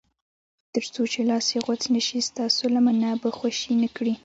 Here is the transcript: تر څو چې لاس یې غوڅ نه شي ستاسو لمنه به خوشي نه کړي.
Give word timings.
تر 0.73 0.83
څو 0.93 1.01
چې 1.13 1.19
لاس 1.29 1.45
یې 1.53 1.59
غوڅ 1.65 1.81
نه 1.95 2.01
شي 2.07 2.19
ستاسو 2.29 2.63
لمنه 2.75 3.09
به 3.21 3.29
خوشي 3.37 3.73
نه 3.83 3.89
کړي. 3.95 4.13